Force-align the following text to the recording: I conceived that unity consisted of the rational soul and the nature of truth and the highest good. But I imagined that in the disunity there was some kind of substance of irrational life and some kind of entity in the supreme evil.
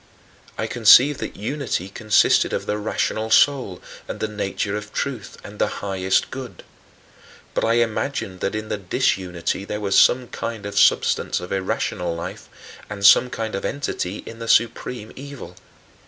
I 0.57 0.65
conceived 0.65 1.19
that 1.19 1.35
unity 1.37 1.87
consisted 1.87 2.53
of 2.53 2.65
the 2.65 2.79
rational 2.79 3.29
soul 3.29 3.83
and 4.07 4.19
the 4.19 4.27
nature 4.27 4.75
of 4.75 4.91
truth 4.91 5.37
and 5.43 5.59
the 5.59 5.67
highest 5.85 6.31
good. 6.31 6.63
But 7.53 7.63
I 7.63 7.73
imagined 7.73 8.39
that 8.39 8.55
in 8.55 8.69
the 8.69 8.79
disunity 8.79 9.63
there 9.63 9.79
was 9.79 9.95
some 9.95 10.27
kind 10.29 10.65
of 10.65 10.79
substance 10.79 11.39
of 11.39 11.51
irrational 11.51 12.15
life 12.15 12.49
and 12.89 13.05
some 13.05 13.29
kind 13.29 13.53
of 13.53 13.63
entity 13.63 14.23
in 14.25 14.39
the 14.39 14.47
supreme 14.47 15.11
evil. 15.15 15.55